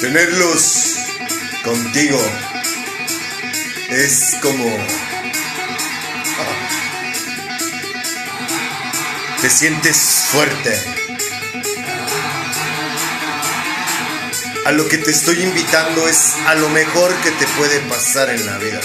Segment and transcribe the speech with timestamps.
[0.00, 0.96] Tenerlos
[1.64, 2.20] contigo
[3.90, 4.64] es como...
[9.42, 9.96] Te sientes
[10.30, 10.72] fuerte.
[14.66, 18.46] A lo que te estoy invitando es a lo mejor que te puede pasar en
[18.46, 18.80] la vida.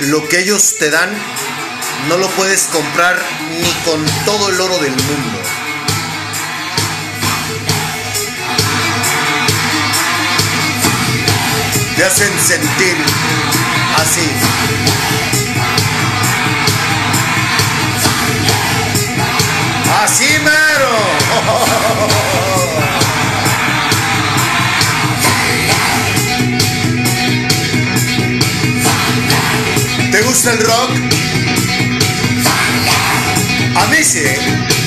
[0.00, 1.10] Lo que ellos te dan
[2.08, 3.22] no lo puedes comprar
[3.60, 5.59] ni con todo el oro del mundo.
[12.10, 12.96] Hacen sentir
[14.02, 14.28] así.
[20.02, 20.94] Así mero.
[30.10, 30.90] ¿Te gusta el rock?
[33.76, 34.79] A mí sí.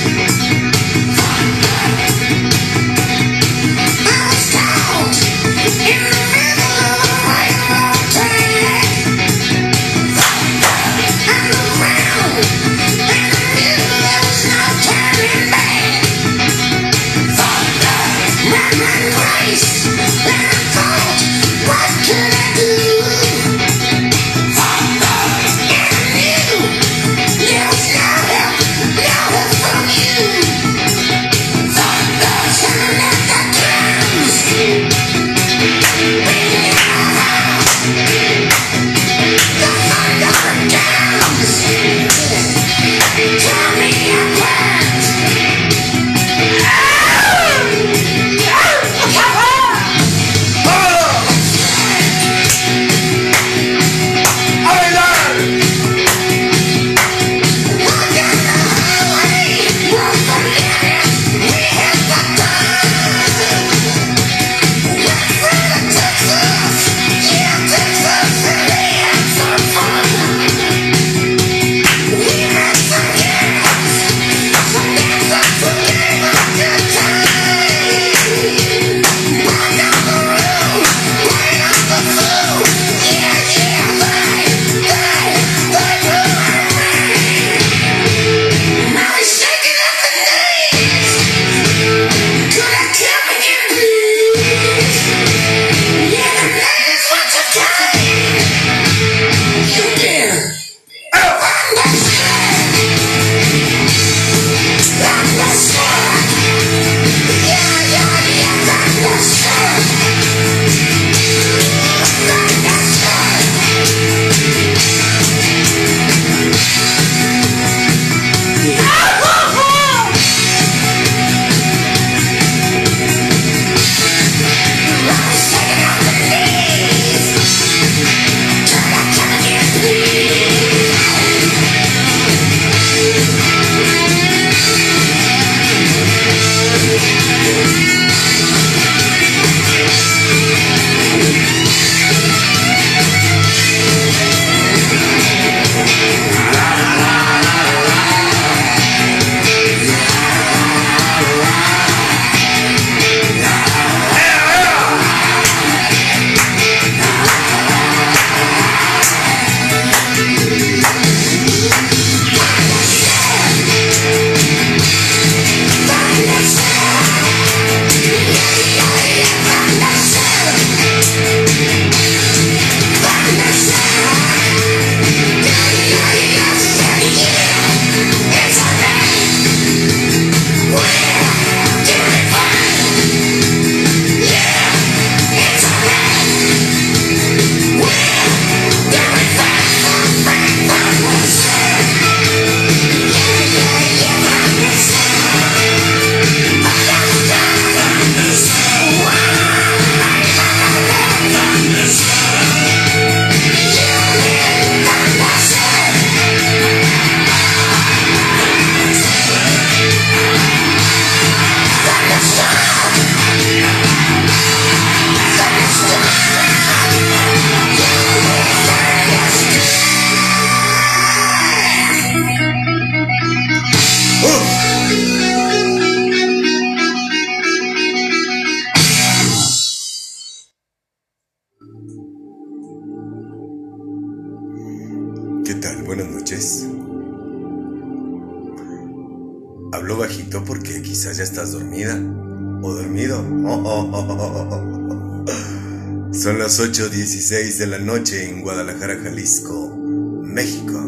[247.54, 249.78] 8.16 de la noche en Guadalajara, Jalisco,
[250.24, 250.80] México.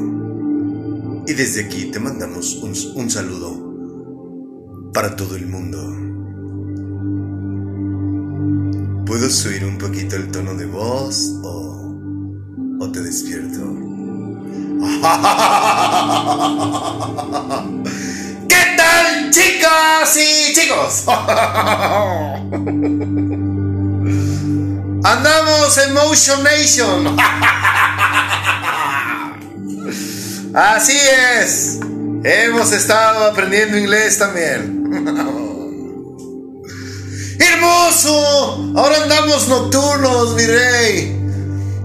[1.27, 5.79] Y desde aquí te mandamos un, saludo para todo el mundo.
[9.06, 11.94] ¿Puedo subir un poquito el tono de voz o,
[12.79, 13.62] o te despierto?
[18.47, 21.06] ¿Qué tal chicas y chicos?
[25.06, 27.16] Andamos en Motion Nation.
[30.56, 30.98] Así
[31.38, 31.78] es.
[32.24, 34.90] Hemos estado aprendiendo inglés también.
[37.40, 38.72] ¡Hermoso!
[38.75, 41.16] Ahora andamos nocturnos, mi rey.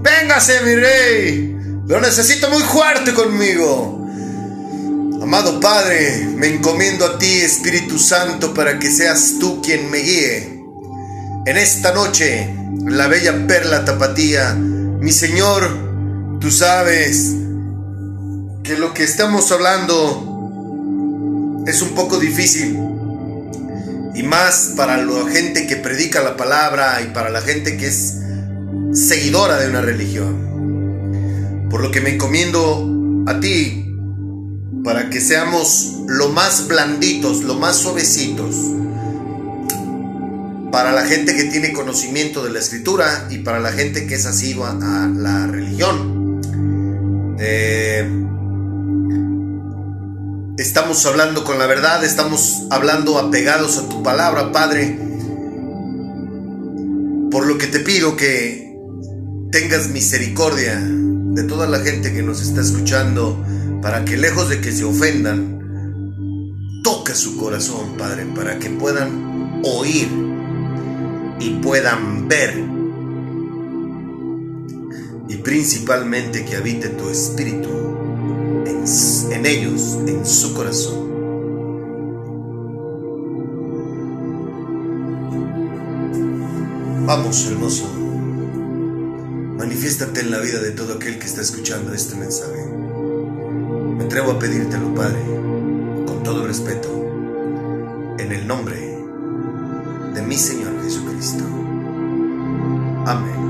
[0.01, 1.55] Véngase, mi rey.
[1.89, 4.03] Lo necesito muy fuerte conmigo.
[5.23, 10.65] Amado Padre, me encomiendo a ti, Espíritu Santo, para que seas tú quien me guíe.
[11.45, 14.55] En esta noche la bella perla tapatía.
[14.55, 15.69] Mi Señor,
[16.41, 17.35] tú sabes
[18.63, 20.27] que lo que estamos hablando
[21.67, 22.79] es un poco difícil.
[24.15, 28.17] Y más para la gente que predica la palabra y para la gente que es
[28.93, 31.69] seguidora de una religión.
[31.71, 33.87] Por lo que me encomiendo a ti
[34.85, 38.57] para que seamos lo más blanditos, lo más suavecitos
[40.71, 44.27] para la gente que tiene conocimiento de la escritura y para la gente que es
[44.27, 46.41] asidua a la religión.
[47.41, 48.09] Eh,
[50.59, 54.99] estamos hablando con la verdad, estamos hablando apegados a tu palabra, Padre.
[57.31, 58.77] Por lo que te pido que
[59.51, 63.45] tengas misericordia de toda la gente que nos está escuchando,
[63.83, 65.61] para que lejos de que se ofendan,
[66.85, 70.30] toque su corazón, Padre, para que puedan oír
[71.41, 72.55] y puedan ver.
[75.29, 77.69] Y principalmente que habite tu espíritu
[79.33, 81.11] en, ellos, en su corazón.
[87.07, 87.89] Vamos, hermoso.
[89.59, 92.67] Manifiéstate en la vida de todo aquel que está escuchando este mensaje.
[93.97, 95.21] Me atrevo a pedírtelo, Padre,
[96.07, 96.89] con todo respeto,
[98.19, 98.77] en el nombre
[100.15, 101.45] de mi Señor Jesucristo.
[103.07, 103.41] Amén.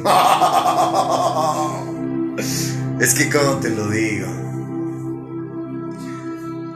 [3.00, 4.26] Es que como te lo digo,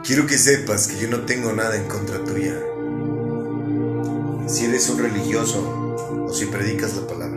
[0.04, 2.58] quiero que sepas que yo no tengo nada en contra tuya.
[4.46, 7.33] Si eres un religioso, o si predicas la palabra.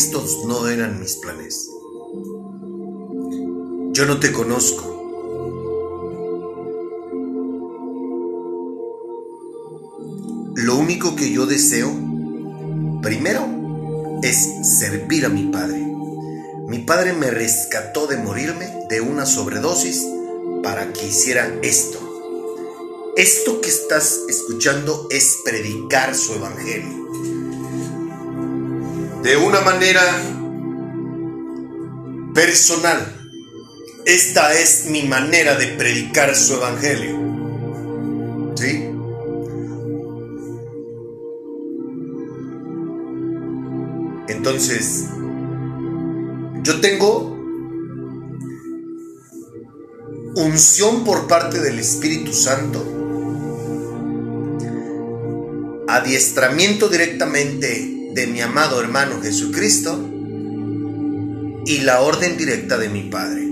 [0.00, 1.68] Estos no eran mis planes.
[3.92, 4.82] Yo no te conozco.
[10.54, 11.92] Lo único que yo deseo,
[13.02, 13.46] primero,
[14.22, 14.48] es
[14.78, 15.86] servir a mi Padre.
[16.66, 20.02] Mi Padre me rescató de morirme de una sobredosis
[20.62, 21.98] para que hiciera esto.
[23.18, 26.99] Esto que estás escuchando es predicar su evangelio.
[29.22, 30.00] De una manera
[32.34, 33.16] personal.
[34.06, 37.18] Esta es mi manera de predicar su evangelio.
[38.56, 38.86] ¿Sí?
[44.28, 45.06] Entonces,
[46.62, 47.36] yo tengo
[50.36, 52.82] unción por parte del Espíritu Santo,
[55.88, 60.10] adiestramiento directamente de mi amado hermano Jesucristo
[61.66, 63.46] y la orden directa de mi Padre.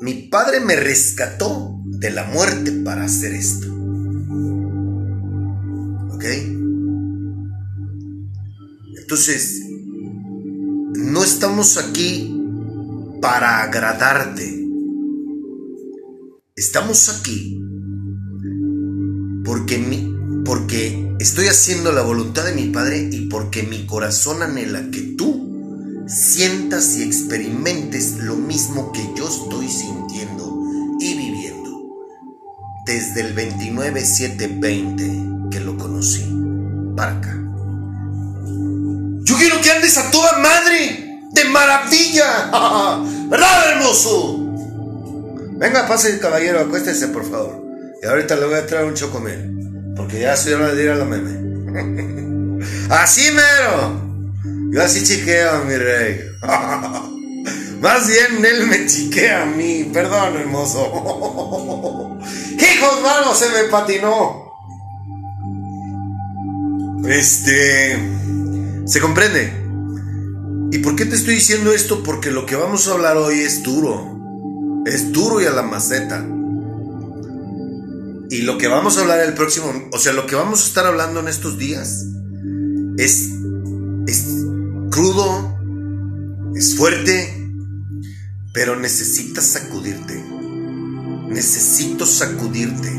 [0.00, 3.66] Mi Padre me rescató de la muerte para hacer esto.
[6.12, 6.24] ¿Ok?
[9.00, 9.62] Entonces,
[10.94, 12.36] no estamos aquí
[13.20, 14.66] para agradarte.
[16.56, 17.58] Estamos aquí
[19.44, 24.90] porque, mi, porque estoy haciendo la voluntad de mi Padre y porque mi corazón anhela
[24.90, 30.52] que tú sientas y experimentes lo mismo que yo estoy sintiendo
[30.98, 31.80] y viviendo
[32.84, 36.28] desde el 29-7-20 que lo conocí
[36.96, 37.40] para acá.
[39.24, 42.50] Yo quiero que andes a toda madre, de maravilla,
[43.30, 44.40] ¿verdad, hermoso?
[45.52, 47.62] Venga, pase, caballero, acuéstese, por favor.
[48.02, 49.61] Y ahorita le voy a traer un chocomil.
[50.02, 52.66] Porque ya soy hora de ir a la meme.
[52.90, 54.02] así mero.
[54.72, 56.20] Yo así chiqueo, mi rey.
[57.80, 59.88] Más bien él me chiquea a mí.
[59.92, 62.18] Perdón, hermoso.
[62.58, 63.32] ¡Hijos, mano!
[63.32, 64.42] Se me patinó.
[67.08, 67.96] Este.
[68.84, 69.52] ¿Se comprende?
[70.72, 72.02] ¿Y por qué te estoy diciendo esto?
[72.02, 74.18] Porque lo que vamos a hablar hoy es duro.
[74.84, 76.26] Es duro y a la maceta.
[78.32, 80.86] Y lo que vamos a hablar el próximo, o sea, lo que vamos a estar
[80.86, 82.06] hablando en estos días
[82.96, 83.28] es,
[84.06, 84.24] es
[84.90, 85.54] crudo,
[86.54, 87.52] es fuerte,
[88.54, 90.14] pero necesitas sacudirte.
[91.28, 92.90] Necesito sacudirte.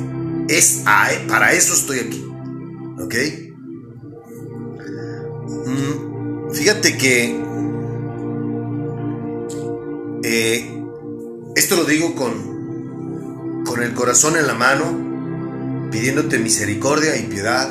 [0.50, 0.84] Es
[1.28, 2.24] para eso estoy aquí.
[3.00, 3.16] ¿Ok?
[5.66, 7.42] Mm, fíjate que
[10.22, 10.84] eh,
[11.56, 15.12] esto lo digo con, con el corazón en la mano,
[15.94, 17.70] pidiéndote misericordia y piedad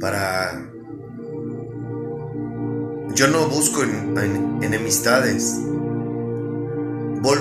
[0.00, 0.66] para...
[3.14, 5.56] Yo no busco enemistades.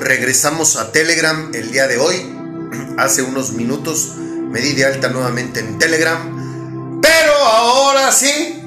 [0.02, 2.36] regresamos a Telegram el día de hoy.
[2.98, 7.00] Hace unos minutos me di de alta nuevamente en Telegram.
[7.02, 8.62] Pero ahora sí,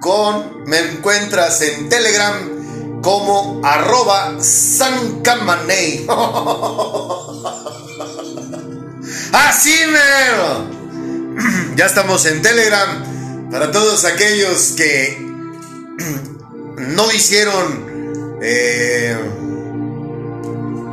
[0.00, 6.06] con me encuentras en Telegram como arroba sancamaney.
[9.32, 10.76] Así mero.
[11.76, 13.50] Ya estamos en Telegram.
[13.50, 15.18] Para todos aquellos que
[16.78, 19.16] no hicieron, eh,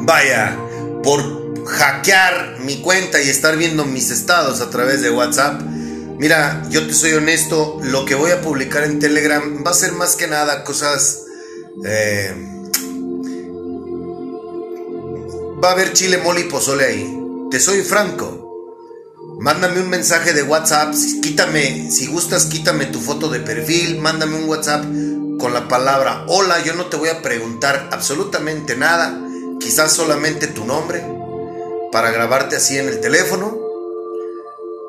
[0.01, 0.57] vaya,
[1.01, 5.61] por hackear mi cuenta y estar viendo mis estados a través de WhatsApp.
[5.61, 9.93] Mira, yo te soy honesto, lo que voy a publicar en Telegram va a ser
[9.93, 11.23] más que nada cosas
[11.85, 12.33] eh,
[15.63, 17.22] va a haber chile, mole y pozole ahí.
[17.53, 19.37] Te soy franco.
[19.39, 20.95] Mándame un mensaje de WhatsApp.
[21.21, 23.99] Quítame, si gustas, quítame tu foto de perfil.
[23.99, 24.83] Mándame un WhatsApp
[25.37, 26.63] con la palabra hola.
[26.63, 29.21] Yo no te voy a preguntar absolutamente nada.
[29.59, 31.05] Quizás solamente tu nombre.
[31.91, 33.55] Para grabarte así en el teléfono.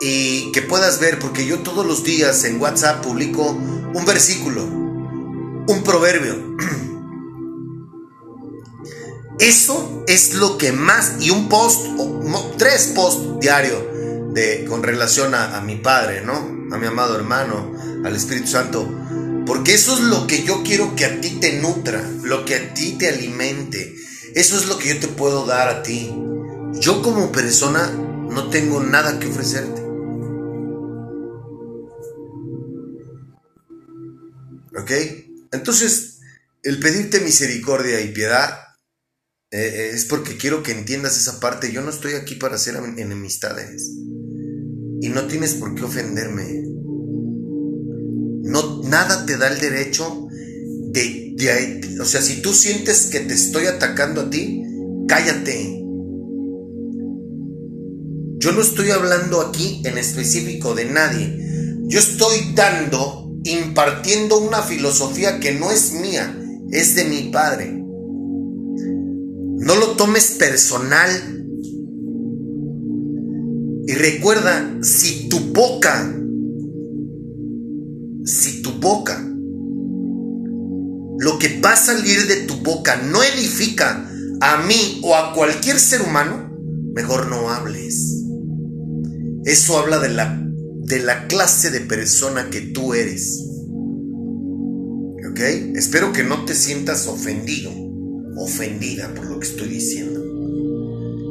[0.00, 5.82] Y que puedas ver, porque yo todos los días en WhatsApp publico un versículo un
[5.84, 6.54] proverbio.
[9.38, 11.86] Eso es lo que más, y un post,
[12.56, 13.82] tres posts diarios
[14.32, 16.34] de, con relación a, a, mi Padre, ¿no?
[16.72, 17.72] A mi amado hermano,
[18.04, 18.88] al Espíritu Santo.
[19.46, 22.74] Porque eso es lo que yo quiero que a ti te nutra, lo que a
[22.74, 23.94] ti te alimente.
[24.34, 26.14] Eso es lo que yo te puedo dar a ti.
[26.74, 29.82] Yo como persona no tengo nada que ofrecerte.
[34.76, 34.90] ¿Ok?
[35.52, 36.18] Entonces,
[36.62, 38.63] el pedirte misericordia y piedad
[39.54, 41.70] eh, eh, es porque quiero que entiendas esa parte.
[41.70, 43.88] Yo no estoy aquí para hacer enemistades.
[45.00, 46.64] Y no tienes por qué ofenderme.
[48.42, 50.26] No, nada te da el derecho
[50.90, 54.60] de, de, O sea, si tú sientes que te estoy atacando a ti,
[55.06, 55.80] cállate.
[58.38, 61.38] Yo no estoy hablando aquí en específico de nadie.
[61.86, 66.36] Yo estoy dando impartiendo una filosofía que no es mía,
[66.72, 67.83] es de mi Padre.
[69.64, 71.10] No lo tomes personal.
[73.86, 76.14] Y recuerda, si tu boca,
[78.24, 79.20] si tu boca,
[81.18, 84.08] lo que va a salir de tu boca no edifica
[84.40, 86.50] a mí o a cualquier ser humano,
[86.94, 88.22] mejor no hables.
[89.44, 90.44] Eso habla de la
[90.84, 93.42] de la clase de persona que tú eres.
[95.30, 95.40] ¿Ok?
[95.74, 97.70] Espero que no te sientas ofendido,
[98.36, 100.22] ofendida por lo que estoy diciendo.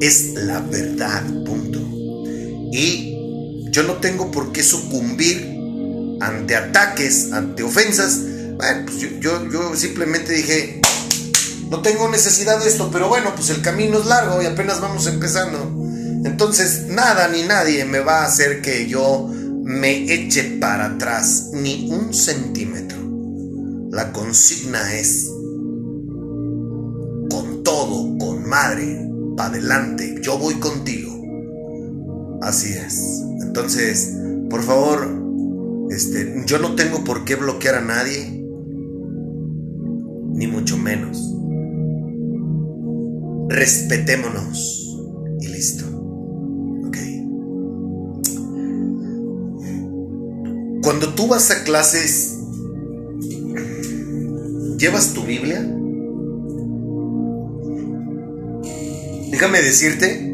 [0.02, 1.80] Es la verdad, punto.
[2.72, 3.14] Y
[3.72, 5.54] yo no tengo por qué sucumbir
[6.22, 8.20] ante ataques, ante ofensas.
[8.58, 10.82] Bueno, pues yo, yo, simplemente dije,
[11.70, 15.08] no tengo necesidad de esto, pero bueno, pues el camino es largo y apenas vamos
[15.08, 15.60] empezando.
[16.26, 19.30] Entonces, nada ni nadie me va a hacer que yo
[19.64, 22.98] me eche para atrás ni un centímetro.
[23.92, 25.30] La consigna es
[28.20, 29.08] con madre,
[29.38, 31.12] para adelante, yo voy contigo.
[32.42, 33.24] Así es.
[33.42, 34.16] Entonces,
[34.50, 38.44] por favor, este, yo no tengo por qué bloquear a nadie,
[40.34, 41.20] ni mucho menos.
[43.50, 44.98] Respetémonos
[45.40, 45.94] y listo.
[50.84, 52.40] Cuando tú vas a clases,
[54.78, 55.66] ¿llevas tu Biblia?
[59.34, 60.32] Déjame decirte,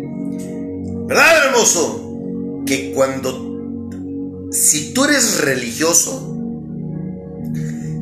[1.08, 2.63] ¿verdad, hermoso?
[2.65, 6.36] Que cuando, si tú eres religioso,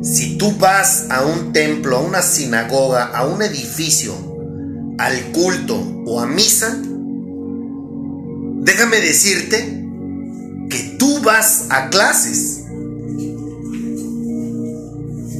[0.01, 4.15] si tú vas a un templo, a una sinagoga, a un edificio,
[4.97, 6.81] al culto o a misa,
[8.63, 9.85] déjame decirte
[10.67, 12.63] que tú vas a clases.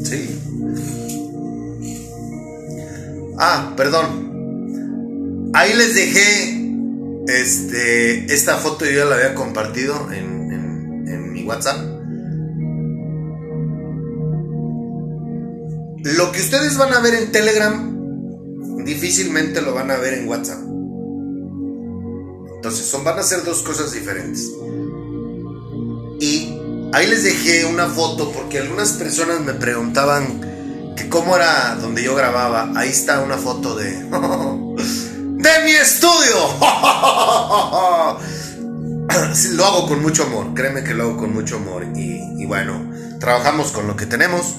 [0.04, 0.40] Sí.
[3.40, 4.27] Ah, perdón.
[5.58, 6.72] Ahí les dejé
[7.26, 10.52] este, esta foto, yo ya la había compartido en,
[11.08, 11.80] en mi WhatsApp.
[16.04, 20.60] Lo que ustedes van a ver en Telegram, difícilmente lo van a ver en WhatsApp.
[22.58, 24.52] Entonces son, van a ser dos cosas diferentes.
[26.20, 26.56] Y
[26.94, 32.14] ahí les dejé una foto porque algunas personas me preguntaban que cómo era donde yo
[32.14, 32.72] grababa.
[32.76, 34.06] Ahí está una foto de...
[35.38, 36.36] de mi estudio.
[39.54, 41.86] lo hago con mucho amor, créeme que lo hago con mucho amor.
[41.96, 44.56] Y, y bueno, trabajamos con lo que tenemos.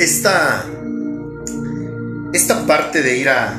[0.00, 0.64] esta,
[2.32, 3.54] esta parte de ir a,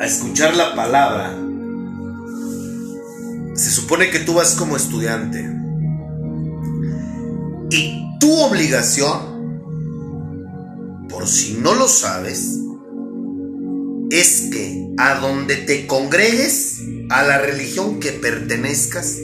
[0.00, 1.34] a escuchar la palabra,
[3.54, 5.44] se supone que tú vas como estudiante.
[7.70, 9.58] Y tu obligación,
[11.08, 12.58] por si no lo sabes,
[14.10, 16.80] es que a donde te congregues,
[17.10, 19.18] a la religión que pertenezcas,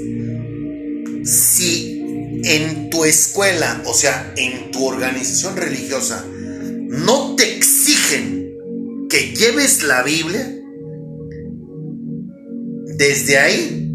[1.24, 2.02] si
[2.44, 8.54] en tu escuela, o sea, en tu organización religiosa, no te exigen
[9.08, 10.54] que lleves la Biblia,
[12.96, 13.87] desde ahí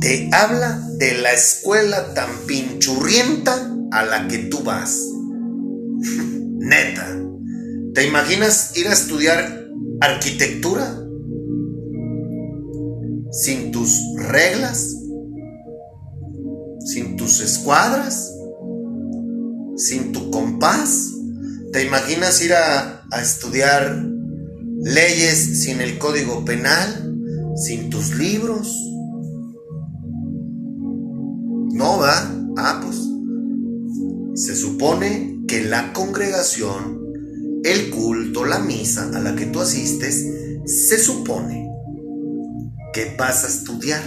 [0.00, 4.98] te habla de la escuela tan pinchurrienta a la que tú vas.
[6.58, 7.16] Neta.
[7.94, 9.68] ¿Te imaginas ir a estudiar
[10.00, 10.96] arquitectura
[13.32, 15.00] sin tus reglas?
[16.84, 18.34] sin tus escuadras,
[19.76, 21.12] sin tu compás.
[21.72, 24.04] ¿Te imaginas ir a, estudiar
[24.82, 27.14] leyes sin el código penal,
[27.56, 28.72] sin tus libros?
[31.80, 32.12] No va.
[32.58, 32.98] Ah, pues
[34.34, 37.00] se supone que la congregación,
[37.64, 40.26] el culto, la misa a la que tú asistes,
[40.66, 41.68] se supone
[42.92, 44.02] que vas a estudiar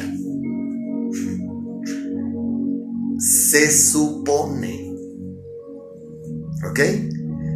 [3.23, 4.93] se supone.
[6.69, 6.79] ¿Ok?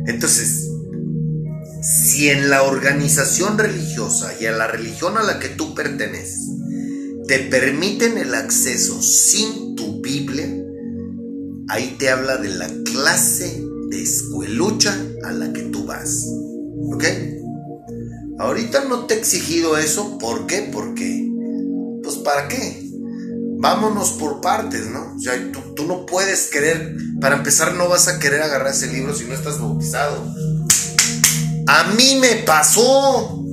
[0.08, 0.70] Entonces,
[1.82, 6.57] si en la organización religiosa y a la religión a la que tú perteneces
[7.28, 10.48] te permiten el acceso sin tu Biblia,
[11.70, 16.26] ahí te habla de la clase de escuelucha a la que tú vas.
[16.94, 17.04] ¿Ok?
[18.40, 20.70] Ahorita no te he exigido eso, ¿por qué?
[20.72, 21.30] Porque,
[22.04, 22.88] pues ¿para qué?
[23.60, 25.16] vámonos por partes, ¿no?
[25.16, 25.34] O sea,
[25.76, 29.34] tú, no puedes querer, para empezar no vas a querer agarrar ese libro si no
[29.34, 30.24] estás bautizado.
[31.68, 33.44] A mí me pasó.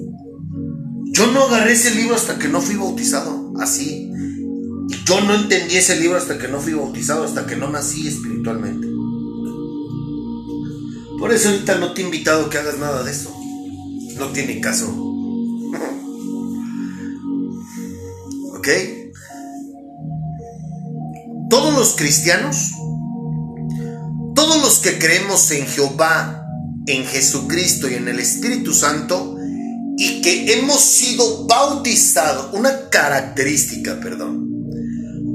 [1.07, 4.11] Yo no agarré ese libro hasta que no fui bautizado, así.
[5.07, 8.87] Yo no entendí ese libro hasta que no fui bautizado, hasta que no nací espiritualmente.
[11.19, 13.35] Por eso ahorita no te he invitado a que hagas nada de eso.
[14.19, 14.89] No tiene caso.
[18.57, 18.69] ¿Ok?
[21.55, 22.73] todos los cristianos,
[24.35, 26.45] todos los que creemos en Jehová,
[26.87, 29.34] en Jesucristo y en el Espíritu Santo,
[29.97, 34.51] y que hemos sido bautizados, una característica, perdón,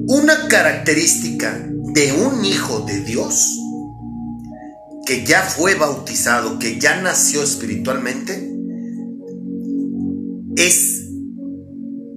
[0.07, 3.59] una característica de un hijo de Dios,
[5.05, 8.53] que ya fue bautizado, que ya nació espiritualmente,
[10.55, 11.05] es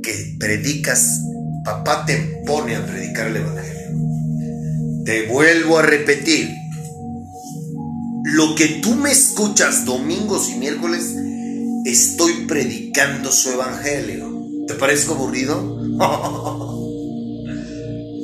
[0.02, 1.20] que predicas,
[1.64, 3.82] papá te pone a predicar el Evangelio.
[5.04, 6.50] Te vuelvo a repetir.
[8.24, 11.14] Lo que tú me escuchas domingos y miércoles,
[11.84, 14.30] estoy predicando su evangelio.
[14.66, 15.58] ¿Te parezco aburrido?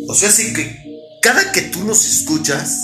[0.09, 0.89] o sea, sí que
[1.23, 2.79] cada que tú nos escuchas,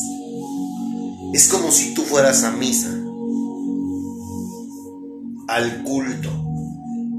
[1.33, 2.91] es como si tú fueras a misa,
[5.49, 6.31] al culto.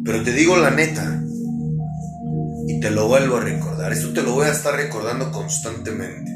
[0.03, 1.23] Pero te digo la neta,
[2.67, 6.31] y te lo vuelvo a recordar, esto te lo voy a estar recordando constantemente.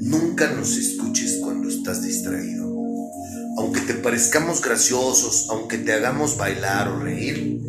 [0.00, 2.65] Nunca nos escuches cuando estás distraído.
[3.58, 7.60] Aunque te parezcamos graciosos, aunque te hagamos bailar o reír,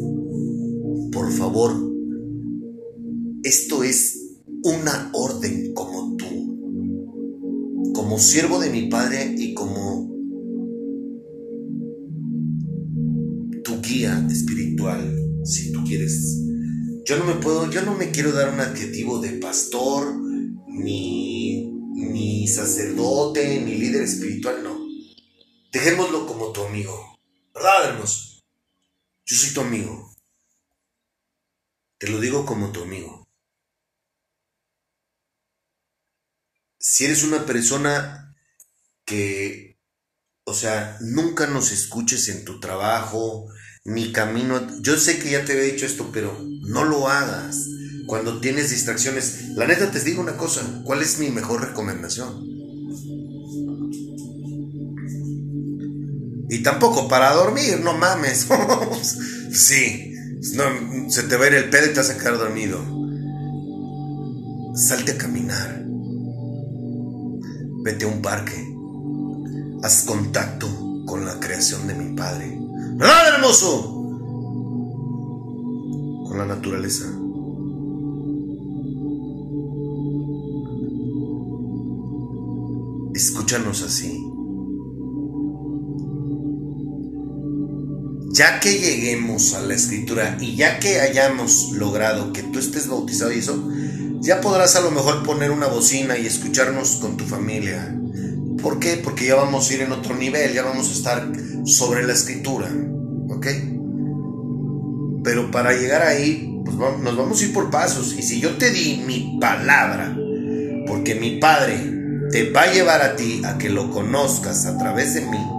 [1.12, 1.86] por favor,
[3.43, 10.12] Esto es una orden como tú, como siervo de mi Padre y como
[13.63, 16.43] tu guía espiritual, si tú quieres.
[17.06, 20.19] Yo no me puedo, yo no me quiero dar un adjetivo de pastor,
[20.67, 24.77] ni, ni sacerdote, ni líder espiritual, no.
[25.78, 27.20] Dejémoslo como tu amigo,
[27.54, 28.42] ¿verdad, hermoso?
[29.28, 30.12] Yo soy tu amigo.
[32.00, 33.28] Te lo digo como tu amigo.
[36.80, 38.36] Si eres una persona
[39.06, 39.78] que,
[40.46, 43.46] o sea, nunca nos escuches en tu trabajo,
[43.86, 47.68] ni camino, yo sé que ya te había dicho esto, pero no lo hagas.
[48.08, 52.57] Cuando tienes distracciones, la neta te digo una cosa, ¿cuál es mi mejor recomendación?
[56.50, 58.48] Y tampoco para dormir, no mames.
[59.52, 60.14] sí,
[60.56, 62.80] no, se te va a ir el pedo y te vas a quedar dormido.
[64.76, 65.84] Salte a caminar.
[67.84, 68.66] Vete a un parque.
[69.84, 70.68] Haz contacto
[71.06, 72.58] con la creación de mi Padre.
[72.96, 73.94] ¿Verdad, hermoso?
[76.28, 77.06] Con la naturaleza.
[83.14, 84.27] Escúchanos así.
[88.38, 93.34] Ya que lleguemos a la escritura y ya que hayamos logrado que tú estés bautizado
[93.34, 93.67] y eso,
[94.19, 97.97] ya podrás a lo mejor poner una bocina y escucharnos con tu familia.
[98.62, 99.02] ¿Por qué?
[99.04, 101.32] Porque ya vamos a ir en otro nivel, ya vamos a estar
[101.65, 102.69] sobre la escritura.
[103.30, 103.47] ¿Ok?
[105.23, 108.13] Pero para llegar ahí, pues nos vamos a ir por pasos.
[108.19, 110.15] Y si yo te di mi palabra,
[110.86, 111.76] porque mi Padre
[112.32, 115.57] te va a llevar a ti a que lo conozcas a través de mí,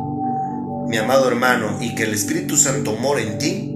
[0.89, 3.75] mi amado hermano, y que el Espíritu Santo more en ti,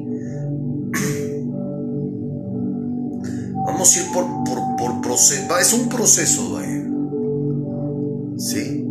[3.66, 5.58] vamos a ir por, por, proceso.
[5.58, 6.58] Es un proceso,
[8.38, 8.86] ¿Sí?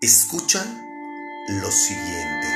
[0.00, 0.64] Escucha
[1.60, 2.46] lo siguiente.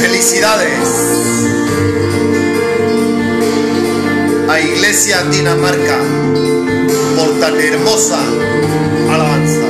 [0.00, 0.88] Felicidades
[4.48, 6.49] a Iglesia Dinamarca
[7.38, 8.18] tan hermosa
[9.10, 9.60] alabanza.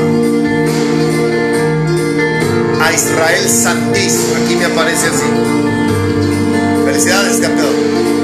[2.83, 5.27] A Israel Santis, aquí me aparece así.
[6.85, 8.20] Felicidades, campeón.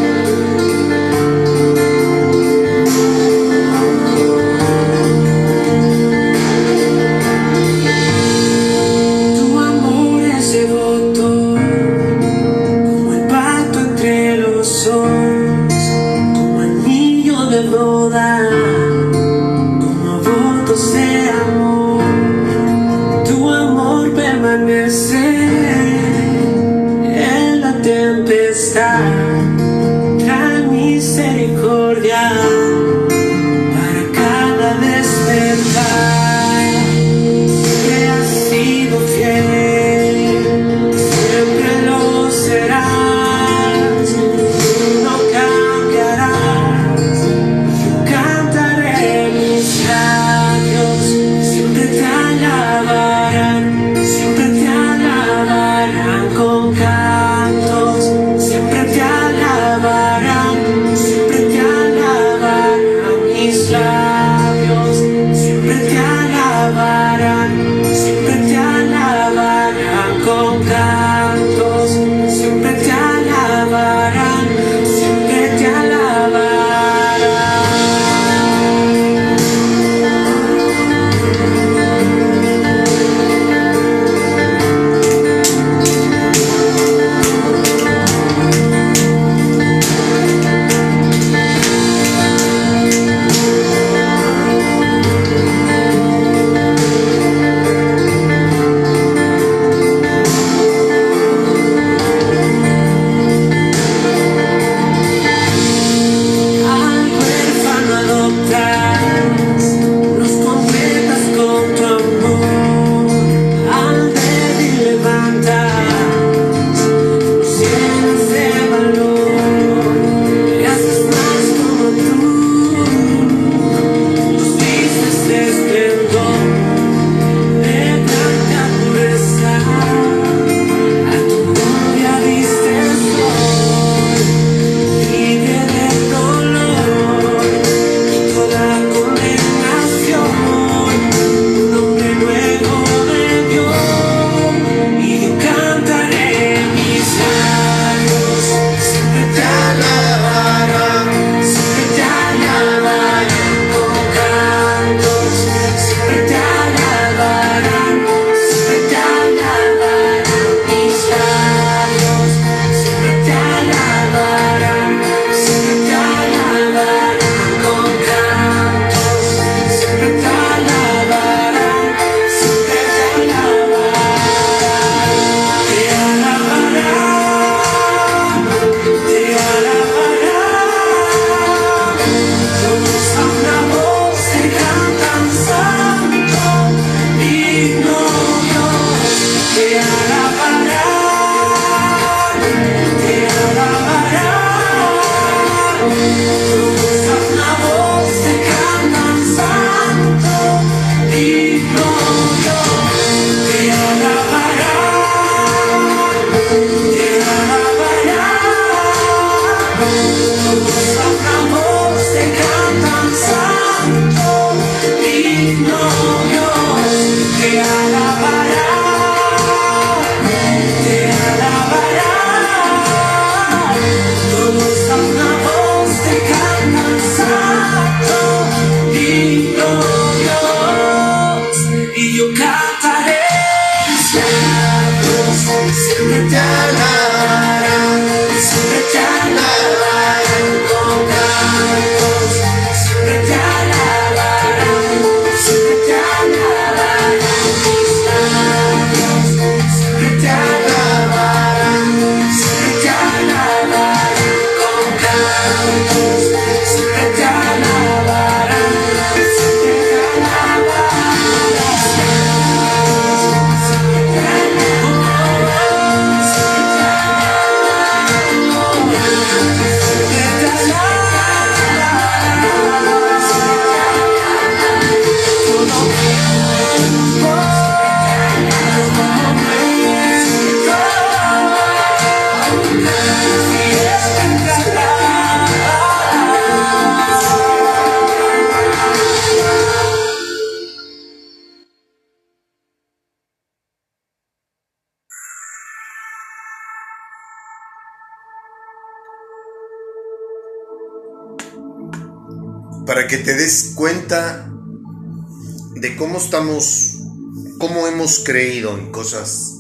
[308.07, 309.57] Hemos creído en cosas,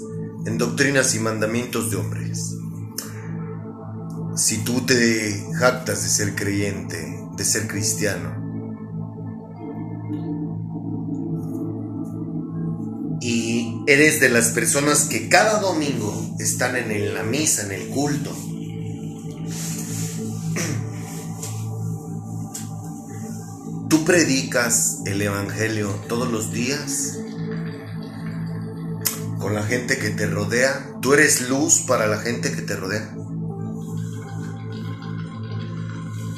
[0.47, 2.55] en doctrinas y mandamientos de hombres.
[4.37, 6.97] Si tú te jactas de ser creyente,
[7.37, 8.37] de ser cristiano,
[13.21, 18.33] y eres de las personas que cada domingo están en la misa, en el culto,
[23.89, 27.19] ¿Tú predicas el Evangelio todos los días?
[29.47, 30.99] Con la gente que te rodea.
[31.01, 33.15] ¿Tú eres luz para la gente que te rodea?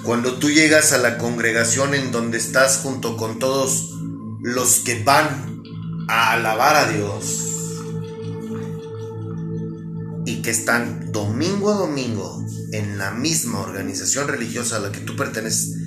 [0.02, 3.94] Cuando tú llegas a la congregación en donde estás junto con todos
[4.42, 5.62] los que van
[6.06, 7.80] a alabar a Dios
[10.26, 15.16] y que están domingo a domingo en la misma organización religiosa a la que tú
[15.16, 15.78] perteneces,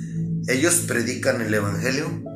[0.48, 2.31] ¿Ellos predican el Evangelio?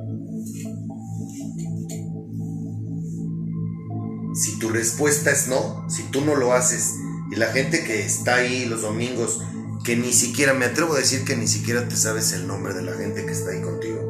[4.67, 6.97] Tu respuesta es no, si tú no lo haces,
[7.31, 9.41] y la gente que está ahí los domingos,
[9.85, 12.83] que ni siquiera, me atrevo a decir que ni siquiera te sabes el nombre de
[12.83, 14.01] la gente que está ahí contigo.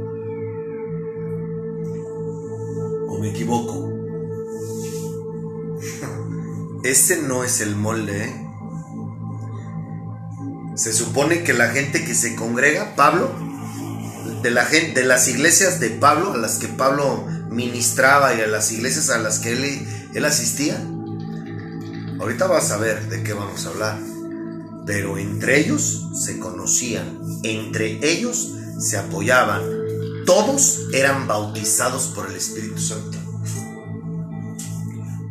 [3.08, 3.92] ¿O me equivoco?
[6.84, 8.42] Ese no es el molde, ¿eh?
[10.76, 13.30] Se supone que la gente que se congrega, Pablo,
[14.42, 18.46] de, la gente, de las iglesias de Pablo, a las que Pablo ministraba y a
[18.46, 19.86] las iglesias a las que él,
[20.16, 20.83] él asistía,
[22.18, 23.98] ahorita vas a ver de qué vamos a hablar,
[24.87, 29.61] pero entre ellos se conocían, entre ellos se apoyaban,
[30.24, 33.18] todos eran bautizados por el Espíritu Santo.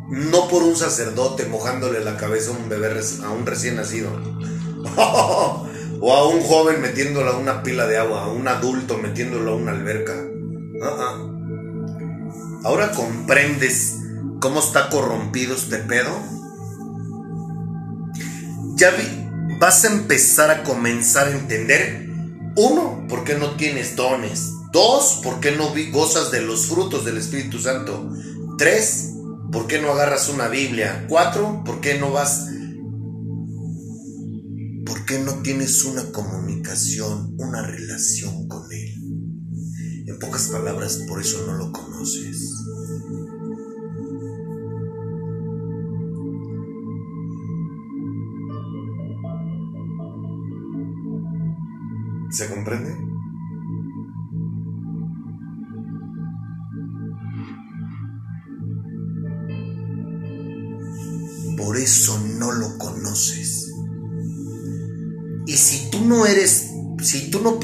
[0.10, 2.88] No por un sacerdote mojándole la cabeza a un bebé,
[3.24, 4.10] a un recién nacido.
[6.02, 9.56] O a un joven metiéndolo a una pila de agua, a un adulto metiéndolo a
[9.56, 10.14] una alberca.
[10.84, 11.32] Ah, ah.
[12.66, 14.05] Ahora comprendes
[14.46, 16.12] cómo está corrompido este pedo.
[18.76, 22.08] Ya vi, vas a empezar a comenzar a entender.
[22.56, 24.52] Uno, ¿por qué no tienes dones?
[24.72, 28.08] Dos, ¿por qué no gozas de los frutos del Espíritu Santo?
[28.60, 29.16] Tres,
[29.52, 31.08] ¿por qué no agarras una Biblia?
[31.10, 32.46] Cuatro, ¿por qué no vas
[34.86, 38.94] ¿Por qué no tienes una comunicación, una relación con Él?
[40.06, 42.65] En pocas palabras, por eso no lo conoces.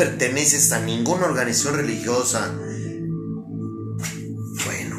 [0.01, 2.51] Perteneces a ninguna organización religiosa,
[4.65, 4.95] bueno,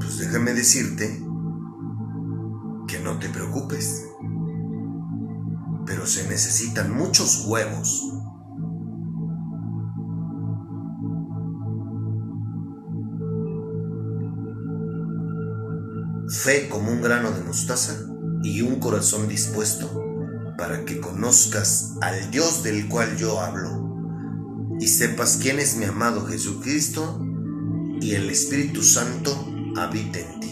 [0.00, 1.22] pues déjame decirte
[2.88, 4.08] que no te preocupes,
[5.86, 8.12] pero se necesitan muchos huevos.
[16.28, 20.02] Fe como un grano de mostaza y un corazón dispuesto
[20.56, 23.86] para que conozcas al Dios del cual yo hablo
[24.80, 27.20] y sepas quién es mi amado Jesucristo
[28.00, 29.32] y el Espíritu Santo
[29.76, 30.46] habita en ti.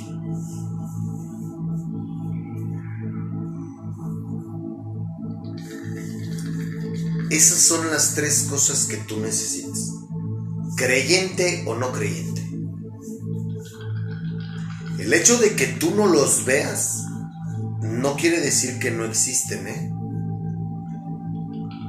[7.31, 9.92] Esas son las tres cosas que tú necesitas.
[10.77, 12.42] Creyente o no creyente.
[14.99, 17.04] El hecho de que tú no los veas
[18.05, 19.90] no quiere decir que no existen, ¿eh?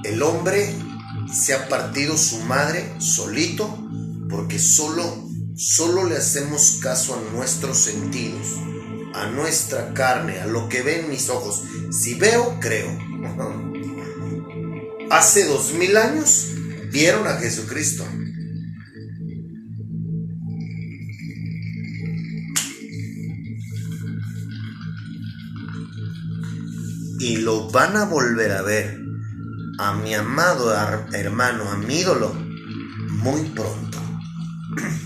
[0.05, 0.73] El hombre
[1.29, 3.77] se ha partido su madre solito
[4.29, 8.47] porque solo, solo le hacemos caso a nuestros sentidos,
[9.13, 11.63] a nuestra carne, a lo que ven mis ojos.
[11.91, 12.87] Si veo, creo.
[15.11, 16.47] Hace dos mil años
[16.93, 18.05] vieron a Jesucristo.
[27.25, 29.01] Y lo van a volver a ver
[29.79, 30.71] a mi amado
[31.11, 32.31] hermano, a mi ídolo,
[33.23, 33.97] muy pronto.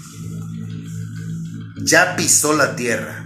[1.82, 3.26] Ya pisó la tierra.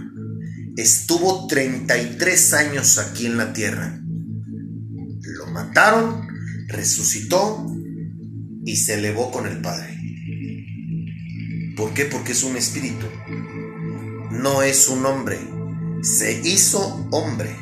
[0.76, 4.00] Estuvo 33 años aquí en la tierra.
[4.00, 6.26] Lo mataron,
[6.68, 7.66] resucitó
[8.64, 9.98] y se elevó con el Padre.
[11.76, 12.04] ¿Por qué?
[12.04, 13.06] Porque es un espíritu.
[14.30, 15.38] No es un hombre.
[16.02, 17.54] Se hizo hombre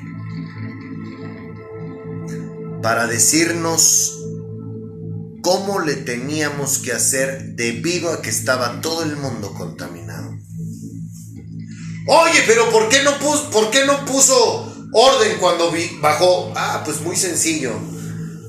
[2.83, 4.19] para decirnos
[5.43, 10.37] cómo le teníamos que hacer debido a que estaba todo el mundo contaminado.
[12.07, 16.53] Oye, pero ¿por qué no puso, por qué no puso orden cuando bajó?
[16.57, 17.73] Ah, pues muy sencillo.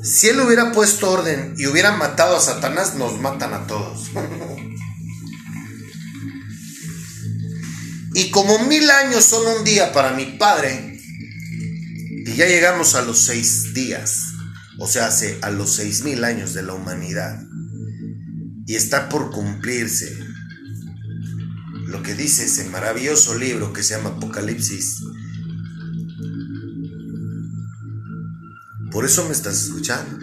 [0.04, 4.10] Si él hubiera puesto orden y hubiera matado a Satanás, nos matan a todos.
[8.16, 10.93] y como mil años son un día para mi padre,
[12.34, 14.34] y ya llegamos a los seis días,
[14.80, 17.44] o sea, hace a los seis mil años de la humanidad,
[18.66, 20.18] y está por cumplirse
[21.86, 25.04] lo que dice ese maravilloso libro que se llama Apocalipsis.
[28.92, 30.18] Por eso me estás escuchando.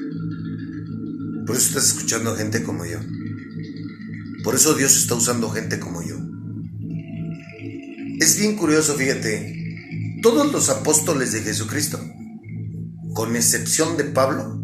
[1.46, 2.98] Por eso estás escuchando a gente como yo.
[4.42, 6.16] Por eso Dios está usando gente como yo.
[8.18, 9.59] Es bien curioso, fíjate.
[10.22, 11.98] Todos los apóstoles de Jesucristo,
[13.14, 14.60] con excepción de Pablo,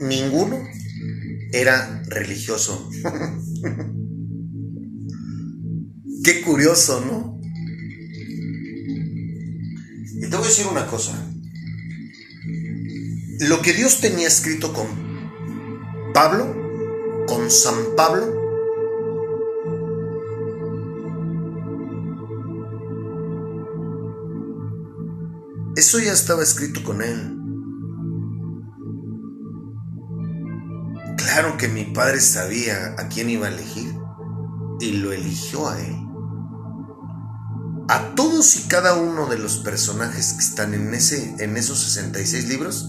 [0.00, 0.62] ninguno
[1.52, 2.90] era religioso.
[6.22, 7.40] Qué curioso, ¿no?
[10.16, 11.12] Y te voy a decir una cosa.
[13.40, 14.86] Lo que Dios tenía escrito con
[16.12, 18.35] Pablo, con San Pablo,
[25.86, 27.32] eso ya estaba escrito con él.
[31.16, 33.94] Claro que mi padre sabía a quién iba a elegir
[34.80, 35.96] y lo eligió a él
[37.88, 42.48] a todos y cada uno de los personajes que están en, ese, en esos 66
[42.48, 42.88] libros,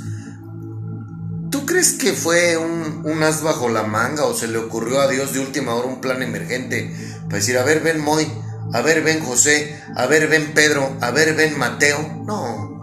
[1.52, 5.08] ¿tú crees que fue un, un, as bajo la manga o se le ocurrió a
[5.08, 6.95] Dios de última hora un plan emergente
[7.26, 8.28] para decir, a ver, ven Moy,
[8.74, 12.24] a ver, ven José, a ver, ven Pedro, a ver, ven Mateo?
[12.26, 12.77] No,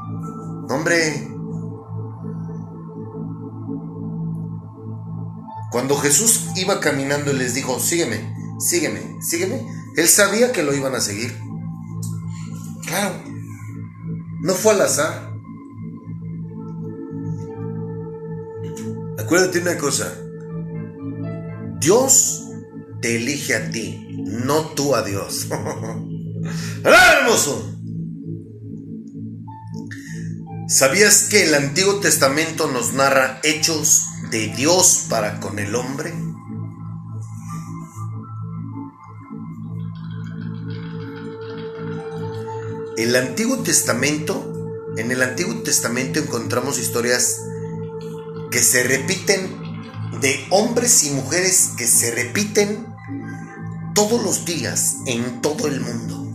[0.68, 1.28] hombre.
[5.70, 10.94] Cuando Jesús iba caminando y les dijo, sígueme, sígueme, sígueme, él sabía que lo iban
[10.94, 11.36] a seguir.
[12.86, 13.16] Claro,
[14.40, 15.32] no fue al azar.
[19.18, 20.12] Acuérdate una cosa,
[21.80, 22.44] Dios
[23.00, 25.48] te elige a ti, no tú a Dios.
[26.84, 27.73] hermoso!
[30.66, 36.14] ¿Sabías que el Antiguo Testamento nos narra hechos de Dios para con el hombre?
[42.96, 47.40] El Antiguo Testamento, en el Antiguo Testamento encontramos historias
[48.50, 49.90] que se repiten
[50.22, 52.86] de hombres y mujeres que se repiten
[53.94, 56.26] todos los días en todo el mundo.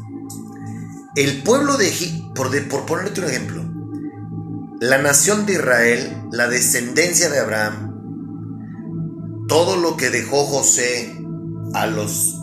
[1.16, 3.79] El pueblo de Egipto, por, por ponerte un ejemplo,
[4.80, 7.88] la nación de Israel, la descendencia de Abraham,
[9.48, 11.16] todo lo que dejó José
[11.74, 12.36] a los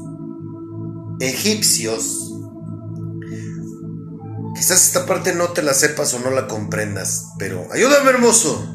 [1.20, 2.26] egipcios,
[4.57, 8.66] Quizás esta parte no te la sepas o no la comprendas, pero ayúdame hermoso.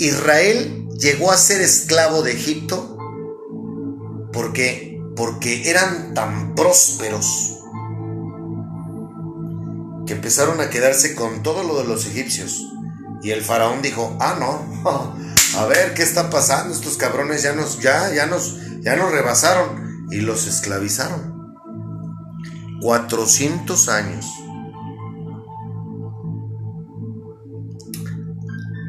[0.00, 2.98] Israel llegó a ser esclavo de Egipto
[4.32, 7.59] porque porque eran tan prósperos
[10.10, 12.66] que empezaron a quedarse con todo lo de los egipcios.
[13.22, 15.14] Y el faraón dijo, "Ah, no.
[15.56, 20.08] A ver qué está pasando, estos cabrones ya nos ya ya nos ya nos rebasaron
[20.10, 21.54] y los esclavizaron."
[22.82, 24.26] 400 años.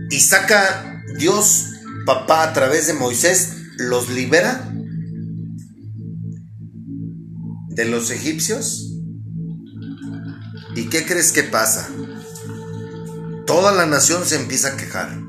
[0.10, 1.68] Y saca Dios,
[2.08, 4.74] papá, a través de Moisés, los libera
[7.70, 8.91] de los egipcios.
[10.76, 11.90] ¿Y qué crees que pasa?
[13.46, 15.20] Toda la nación se empieza a quejar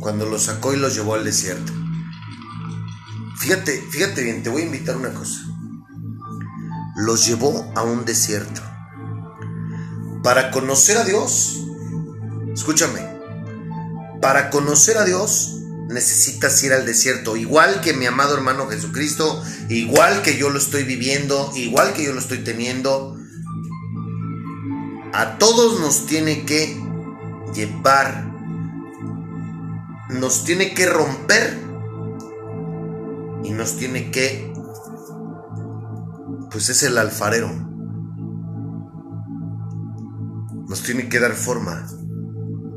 [0.00, 1.72] cuando los sacó y los llevó al desierto.
[3.38, 5.52] Fíjate, fíjate bien, te voy a invitar una cosa
[6.94, 8.60] los llevó a un desierto.
[10.22, 11.64] Para conocer a Dios,
[12.54, 13.00] escúchame,
[14.20, 15.58] para conocer a Dios
[15.88, 20.84] necesitas ir al desierto, igual que mi amado hermano Jesucristo, igual que yo lo estoy
[20.84, 23.18] viviendo, igual que yo lo estoy teniendo.
[25.12, 26.80] A todos nos tiene que
[27.54, 28.32] llevar,
[30.08, 31.58] nos tiene que romper
[33.44, 34.52] y nos tiene que
[36.52, 37.50] pues es el alfarero.
[40.68, 41.86] Nos tiene que dar forma,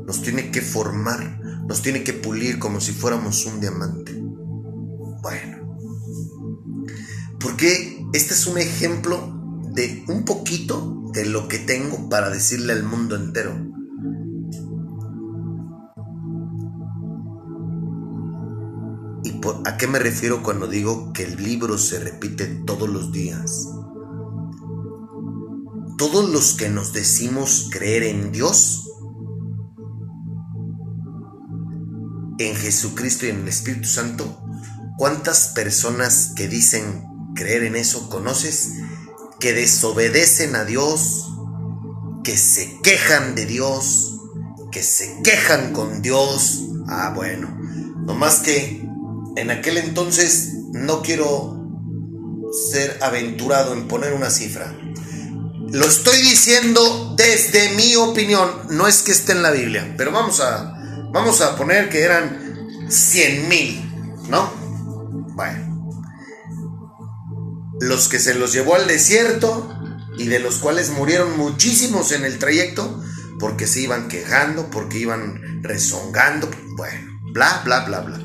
[0.06, 4.12] nos tiene que formar, nos tiene que pulir como si fuéramos un diamante.
[5.22, 5.78] Bueno,
[7.40, 9.35] porque este es un ejemplo
[9.76, 13.54] de un poquito de lo que tengo para decirle al mundo entero.
[19.22, 23.68] ¿Y a qué me refiero cuando digo que el libro se repite todos los días?
[25.98, 28.90] Todos los que nos decimos creer en Dios,
[32.38, 34.42] en Jesucristo y en el Espíritu Santo,
[34.96, 37.04] ¿cuántas personas que dicen
[37.34, 38.72] creer en eso conoces
[39.38, 41.28] que desobedecen a Dios,
[42.24, 44.20] que se quejan de Dios,
[44.72, 46.62] que se quejan con Dios?
[46.88, 47.48] Ah, bueno,
[48.06, 48.84] nomás que
[49.36, 51.56] en aquel entonces no quiero
[52.70, 54.74] ser aventurado en poner una cifra.
[55.72, 60.40] Lo estoy diciendo desde mi opinión, no es que esté en la Biblia, pero vamos
[60.40, 60.74] a,
[61.12, 64.50] vamos a poner que eran 100 mil, ¿no?
[65.34, 65.65] Bueno.
[67.80, 69.72] Los que se los llevó al desierto
[70.18, 73.02] y de los cuales murieron muchísimos en el trayecto
[73.38, 78.22] porque se iban quejando, porque iban rezongando, bueno, bla, bla, bla, bla.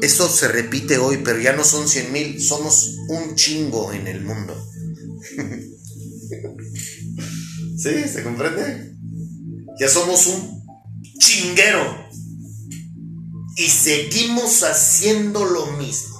[0.00, 4.22] Eso se repite hoy, pero ya no son 100 mil, somos un chingo en el
[4.22, 4.56] mundo.
[7.78, 8.08] ¿Sí?
[8.12, 8.96] ¿Se comprende?
[9.78, 10.62] Ya somos un
[11.18, 12.08] chinguero.
[13.56, 16.11] Y seguimos haciendo lo mismo.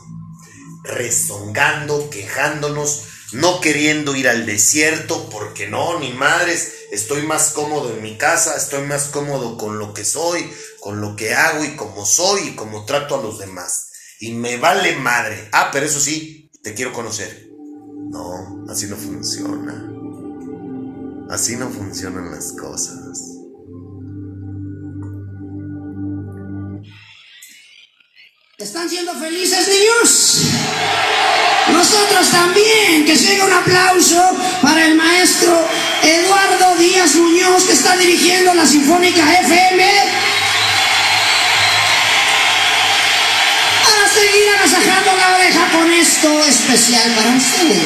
[0.83, 8.03] Rezongando, quejándonos, no queriendo ir al desierto, porque no, ni madres, estoy más cómodo en
[8.03, 12.05] mi casa, estoy más cómodo con lo que soy, con lo que hago y como
[12.05, 13.91] soy y como trato a los demás.
[14.21, 15.49] Y me vale madre.
[15.53, 17.49] Ah, pero eso sí, te quiero conocer.
[18.11, 19.89] No, así no funciona.
[21.31, 22.99] Así no funcionan las cosas.
[28.59, 30.52] ¿Están siendo felices, niños?
[31.73, 33.05] Nosotros también.
[33.07, 35.67] Que llegue un aplauso para el maestro
[36.03, 39.85] Eduardo Díaz Muñoz, que está dirigiendo la Sinfónica FM.
[43.85, 47.83] A seguir agasajando la oreja con esto especial para ustedes.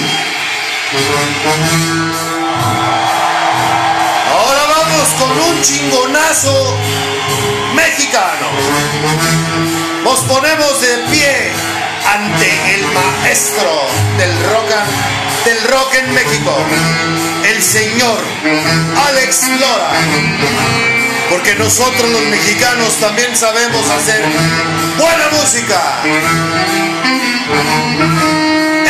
[4.33, 6.77] Ahora vamos con un chingonazo
[7.75, 8.49] mexicano.
[10.05, 11.66] Nos ponemos de pie
[12.15, 13.87] ante el maestro
[14.19, 14.71] del rock,
[15.45, 16.55] del rock en México,
[17.45, 18.19] el señor
[19.09, 19.91] Alex Lora.
[21.31, 24.23] Porque nosotros los mexicanos también sabemos hacer
[24.99, 26.03] buena música.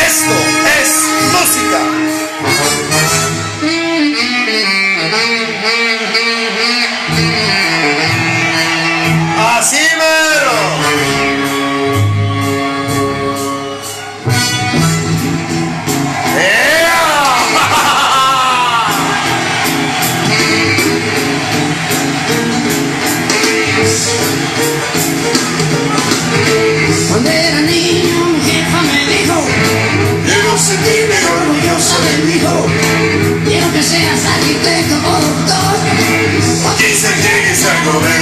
[0.05, 0.35] Esto
[0.79, 0.89] es
[1.33, 2.86] música.
[37.87, 38.16] Go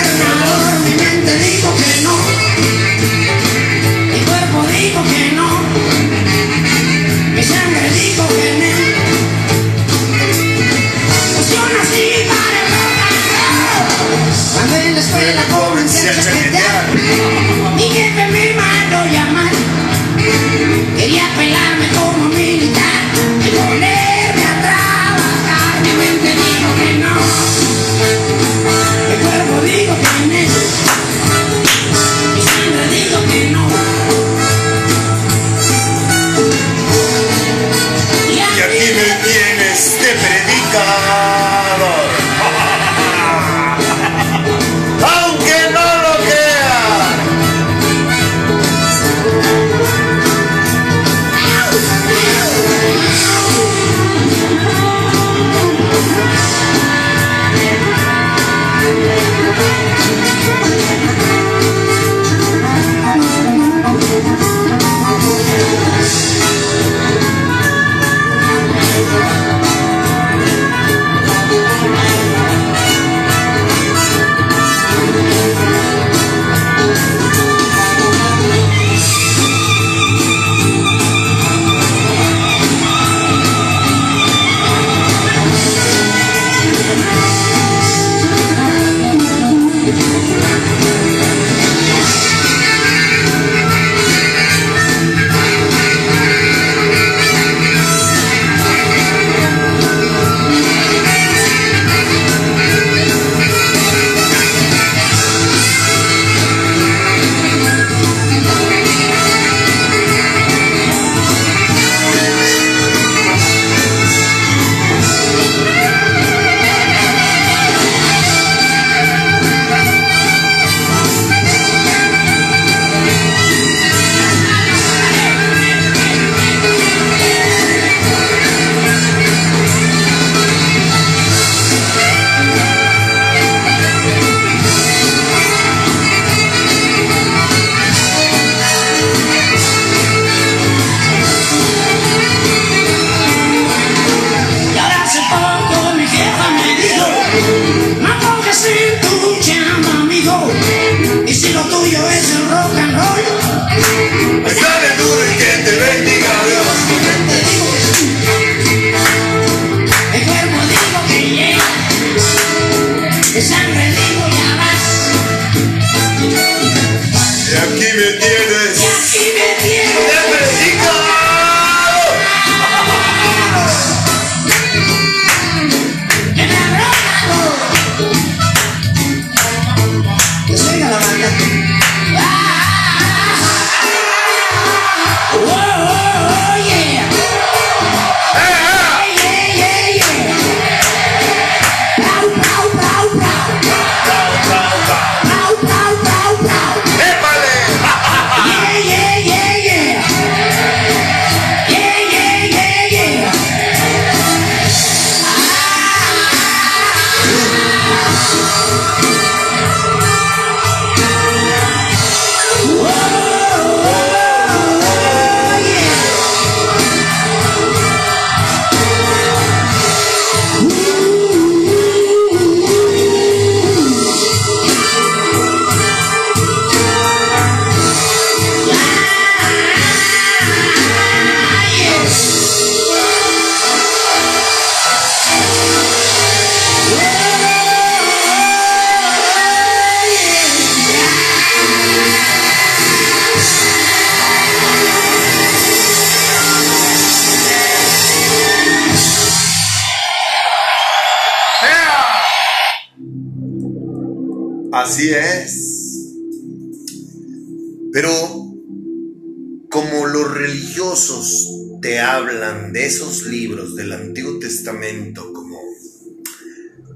[261.81, 265.59] te hablan de esos libros del Antiguo Testamento como,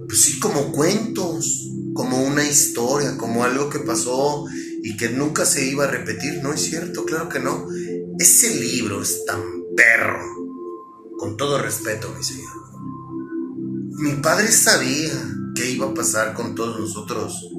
[0.08, 4.45] pues sí, como cuentos, como una historia, como algo que pasó
[4.82, 6.41] y que nunca se iba a repetir.
[6.41, 7.68] No es cierto, claro que no.
[8.18, 9.41] Ese libro es tan
[9.76, 10.24] perro,
[11.18, 12.54] con todo respeto, mi señor.
[13.97, 15.12] Mi padre sabía
[15.56, 17.50] qué iba a pasar con todos nosotros.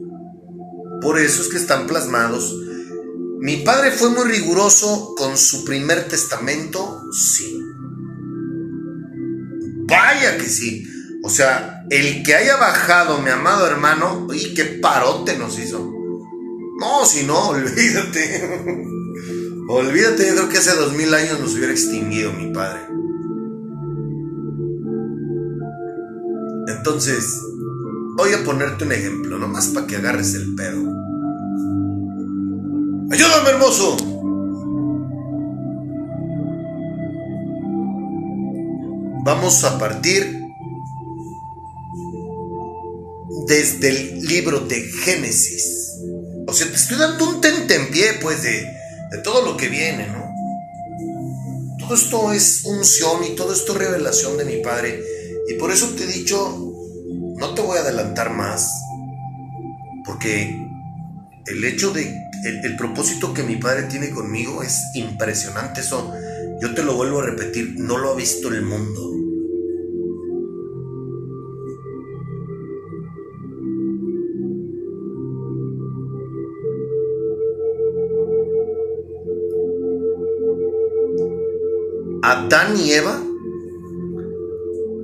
[1.02, 2.56] Por eso es que están plasmados.
[3.42, 7.58] Mi padre fue muy riguroso con su primer testamento, sí.
[9.88, 10.86] Vaya que sí.
[11.22, 15.90] O sea, el que haya bajado, mi amado hermano, y qué parote nos hizo.
[16.78, 18.66] No, si no, olvídate.
[19.68, 22.82] olvídate, yo creo que hace dos mil años nos hubiera extinguido mi padre.
[26.68, 27.24] Entonces,
[28.18, 30.99] voy a ponerte un ejemplo, nomás para que agarres el pedo.
[33.12, 33.96] Ayúdame, hermoso.
[39.24, 40.40] Vamos a partir
[43.48, 45.90] desde el libro de Génesis.
[46.46, 48.62] O sea, te estoy dando un tentempié, pues, de,
[49.10, 50.24] de todo lo que viene, ¿no?
[51.80, 55.02] Todo esto es unción y todo esto es revelación de mi Padre.
[55.48, 56.56] Y por eso te he dicho,
[57.38, 58.70] no te voy a adelantar más,
[60.04, 60.56] porque
[61.46, 65.80] el hecho de, el, propósito que mi padre tiene conmigo es impresionante.
[65.80, 66.12] Eso,
[66.60, 69.08] yo te lo vuelvo a repetir, no lo ha visto el mundo.
[82.22, 83.22] Adán y Eva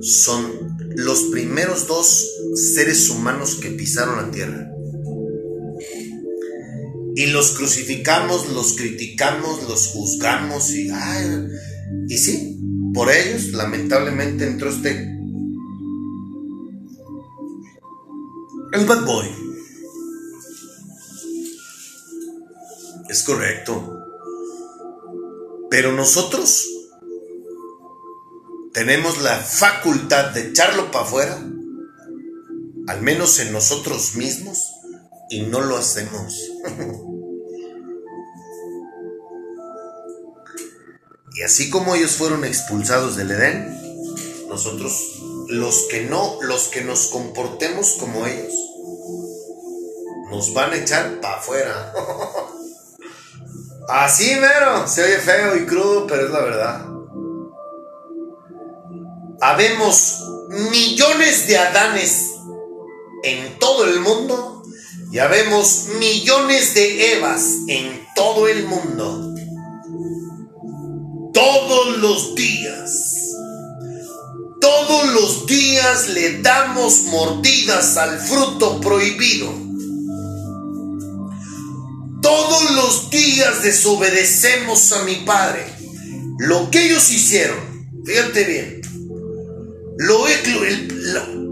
[0.01, 2.25] son los primeros dos
[2.55, 4.76] seres humanos que pisaron la tierra.
[7.17, 10.91] Y los crucificamos, los criticamos, los juzgamos y,
[12.07, 12.59] y sí,
[12.93, 15.17] por ellos lamentablemente entró este...
[18.71, 19.27] El bad boy.
[23.09, 23.97] Es correcto.
[25.71, 26.67] Pero nosotros
[28.73, 31.43] tenemos la facultad de echarlo para afuera,
[32.87, 34.71] al menos en nosotros mismos,
[35.31, 36.51] y no lo hacemos.
[41.37, 43.77] y así como ellos fueron expulsados del Edén,
[44.49, 48.53] nosotros, los que no, los que nos comportemos como ellos,
[50.31, 51.93] nos van a echar para afuera.
[53.89, 56.97] Así mero, se oye feo y crudo, pero es la verdad
[59.41, 62.31] habemos millones de Adanes
[63.23, 64.63] en todo el mundo
[65.11, 69.26] y habemos millones de Evas en todo el mundo.
[71.37, 73.35] Todos los días.
[74.59, 79.47] Todos los días le damos mordidas al fruto prohibido.
[82.23, 85.63] Todos los días desobedecemos a mi Padre.
[86.39, 87.59] Lo que ellos hicieron,
[88.03, 88.81] fíjate bien,
[89.99, 90.25] lo,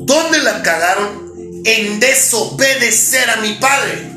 [0.04, 1.62] ¿Dónde la cagaron?
[1.64, 4.15] En desobedecer a mi padre.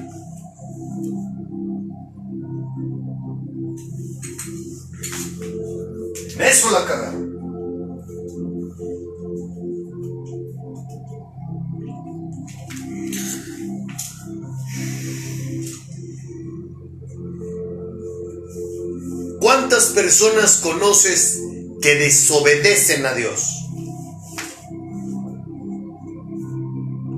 [20.09, 21.43] Personas conoces
[21.83, 23.67] que desobedecen a Dios?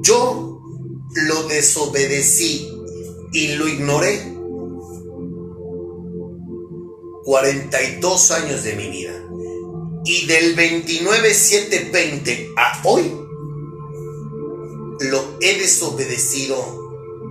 [0.03, 0.61] Yo
[1.14, 2.68] lo desobedecí
[3.32, 4.34] y lo ignoré
[7.26, 9.12] 42 años de mi vida.
[10.05, 13.05] Y del 29-7-20 a hoy,
[14.99, 16.57] lo he desobedecido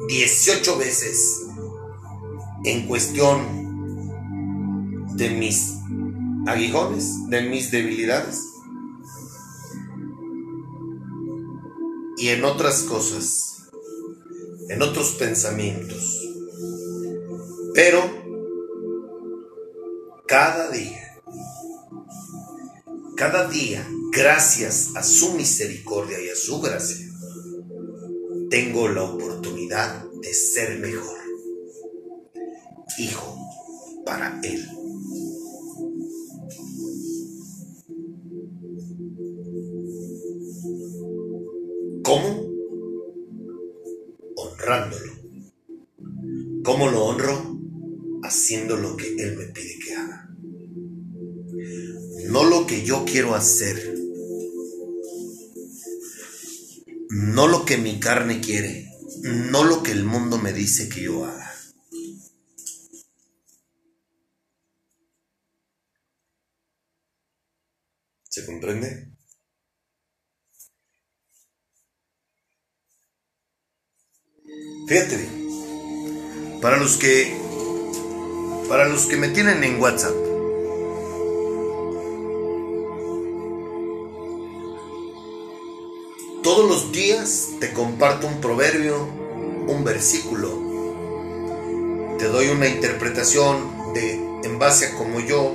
[0.07, 1.41] 18 veces
[2.64, 3.59] en cuestión
[5.20, 5.74] de mis
[6.47, 8.41] aguijones, de mis debilidades
[12.17, 13.70] y en otras cosas,
[14.70, 16.26] en otros pensamientos.
[17.74, 18.01] Pero
[20.26, 21.22] cada día,
[23.17, 27.05] cada día, gracias a su misericordia y a su gracia,
[28.49, 31.20] tengo la oportunidad de ser mejor.
[32.97, 33.38] Hijo
[34.05, 34.78] para Él.
[42.10, 42.43] ¿Cómo?
[44.36, 45.14] Honrándolo.
[46.64, 47.60] ¿Cómo lo honro?
[48.24, 50.28] Haciendo lo que Él me pide que haga.
[52.32, 53.93] No lo que yo quiero hacer.
[57.10, 58.91] No lo que mi carne quiere.
[59.51, 61.53] No lo que el mundo me dice que yo haga.
[68.30, 69.18] ¿Se comprende?
[74.89, 75.29] Fíjate.
[76.63, 77.37] Para los que
[78.67, 80.15] para los que me tienen en WhatsApp.
[86.41, 89.07] Todos los días te comparto un proverbio,
[89.67, 90.49] un versículo.
[92.17, 95.53] Te doy una interpretación de en base a como yo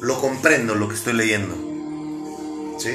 [0.00, 1.54] lo comprendo lo que estoy leyendo.
[2.78, 2.92] ¿Sí?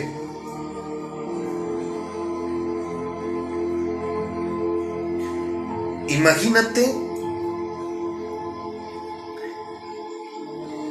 [6.09, 6.93] Imagínate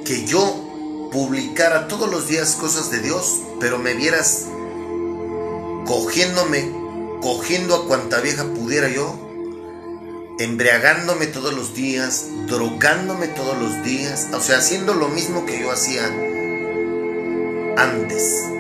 [0.04, 4.46] que yo publicara todos los días cosas de Dios, pero me vieras
[5.86, 6.70] cogiéndome,
[7.22, 9.18] cogiendo a cuanta vieja pudiera yo,
[10.38, 15.70] embriagándome todos los días, drogándome todos los días, o sea, haciendo lo mismo que yo
[15.70, 16.04] hacía
[17.76, 18.55] antes.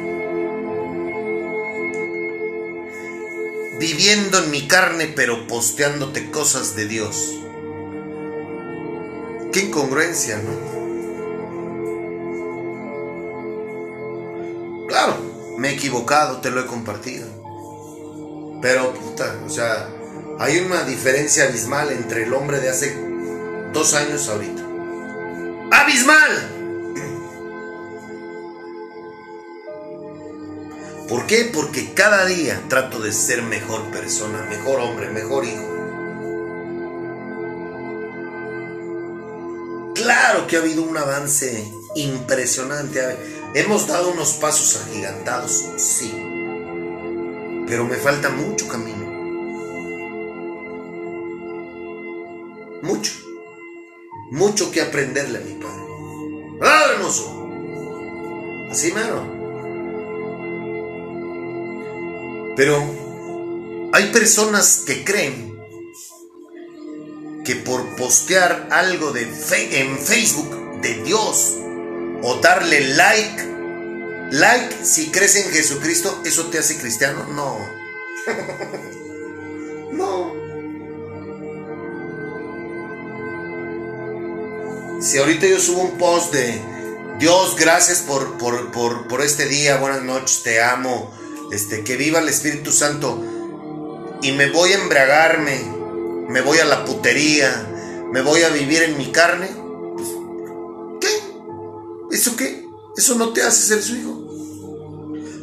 [3.78, 7.34] Viviendo en mi carne, pero posteándote cosas de Dios.
[9.52, 10.76] Qué incongruencia, ¿no?
[14.88, 15.16] Claro,
[15.58, 17.26] me he equivocado, te lo he compartido.
[18.62, 19.90] Pero, puta, o sea,
[20.38, 22.96] hay una diferencia abismal entre el hombre de hace
[23.72, 24.62] dos años ahorita.
[25.70, 26.55] ¡Abismal!
[31.08, 31.48] ¿Por qué?
[31.52, 35.76] Porque cada día trato de ser mejor persona, mejor hombre, mejor hijo.
[39.94, 43.00] Claro que ha habido un avance impresionante.
[43.54, 46.10] Hemos dado unos pasos agigantados, sí.
[47.68, 49.06] Pero me falta mucho camino.
[52.82, 53.12] Mucho.
[54.32, 55.82] Mucho que aprenderle a mi padre.
[56.62, 57.48] ¡Ah, hermoso!
[58.70, 59.35] Así mero.
[62.56, 65.54] Pero hay personas que creen
[67.44, 71.54] que por postear algo de en Facebook de Dios
[72.22, 73.44] o darle like,
[74.32, 77.26] like si crees en Jesucristo, eso te hace cristiano.
[77.26, 77.58] No.
[79.92, 80.34] no.
[85.02, 86.58] Si ahorita yo subo un post de
[87.18, 91.14] Dios, gracias por, por, por, por este día, buenas noches, te amo
[91.52, 93.22] este, que viva el Espíritu Santo
[94.22, 95.60] y me voy a embriagarme,
[96.28, 97.68] me voy a la putería,
[98.12, 99.48] me voy a vivir en mi carne,
[99.96, 100.08] pues,
[101.00, 102.14] ¿qué?
[102.16, 102.66] ¿Eso qué?
[102.96, 104.22] Eso no te hace ser su hijo.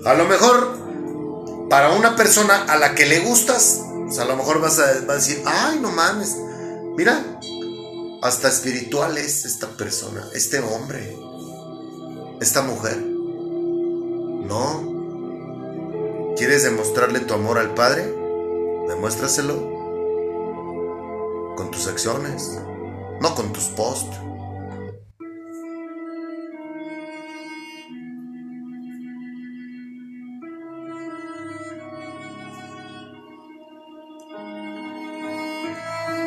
[0.06, 4.60] A lo mejor, para una persona a la que le gustas, pues, a lo mejor
[4.60, 6.36] vas a, vas a decir, ay, no mames,
[6.98, 7.40] mira,
[8.22, 11.18] hasta espiritual es esta persona, este hombre,
[12.42, 12.98] esta mujer.
[14.46, 14.93] No,
[16.36, 18.12] ¿Quieres demostrarle tu amor al Padre?
[18.88, 19.54] Demuéstraselo
[21.56, 22.60] con tus acciones,
[23.22, 24.18] no con tus posts.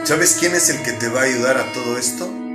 [0.04, 2.45] ¿Sabes quién es el que te va a ayudar a todo esto?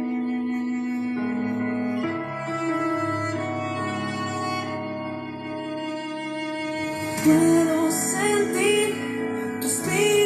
[7.24, 8.96] Puedo sentir
[9.62, 10.21] tu espíritu